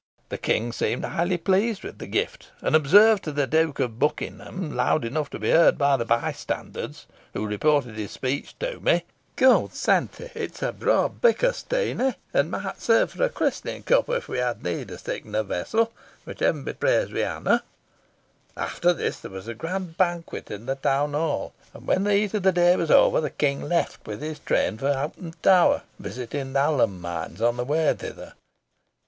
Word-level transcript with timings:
The 0.29 0.39
King 0.39 0.71
seemed 0.71 1.05
highly 1.05 1.37
pleased 1.37 1.83
with 1.83 1.99
the 1.99 2.07
gift, 2.07 2.49
and 2.61 2.75
observed 2.75 3.21
to 3.25 3.31
the 3.31 3.45
Duke 3.45 3.79
of 3.79 3.99
Buckingham, 3.99 4.75
loud 4.75 5.05
enough 5.05 5.29
to 5.29 5.37
be 5.37 5.51
heard 5.51 5.77
by 5.77 5.95
the 5.95 6.05
bystanders, 6.05 7.05
who 7.35 7.45
reported 7.45 7.97
his 7.97 8.09
speech 8.09 8.57
to 8.61 8.79
me, 8.79 9.03
'God's 9.35 9.77
santie! 9.79 10.31
it's 10.33 10.63
a 10.63 10.71
braw 10.71 11.07
bicker, 11.07 11.53
Steenie, 11.53 12.15
and 12.33 12.49
might 12.49 12.81
serve 12.81 13.11
for 13.11 13.23
a 13.23 13.29
christening 13.29 13.83
cup, 13.83 14.09
if 14.09 14.27
we 14.27 14.39
had 14.39 14.63
need 14.63 14.89
of 14.89 14.99
siccan 15.01 15.35
a 15.35 15.43
vessel, 15.43 15.91
which, 16.23 16.39
Heaven 16.39 16.63
be 16.63 16.73
praised, 16.73 17.13
we 17.13 17.21
ha'e 17.21 17.39
na!' 17.39 17.59
After 18.57 18.93
this 18.93 19.19
there 19.19 19.29
was 19.29 19.47
a 19.47 19.53
grand 19.53 19.97
banquet 19.97 20.49
in 20.49 20.65
the 20.65 20.73
town 20.77 21.13
hall; 21.13 21.53
and 21.75 21.85
when 21.85 22.05
the 22.05 22.15
heat 22.15 22.33
of 22.33 22.41
the 22.41 22.51
day 22.51 22.75
was 22.75 22.89
over 22.89 23.21
the 23.21 23.29
King 23.29 23.61
left 23.69 24.07
with 24.07 24.19
his 24.23 24.39
train 24.39 24.79
for 24.79 24.93
Hoghton 24.93 25.35
Tower, 25.43 25.83
visiting 25.99 26.53
the 26.53 26.65
alum 26.67 26.99
mines 27.01 27.39
on 27.39 27.55
the 27.55 27.63
way 27.63 27.93
thither. 27.93 28.33